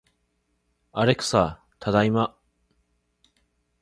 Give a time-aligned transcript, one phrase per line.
[0.93, 2.35] アレクサ、ただいま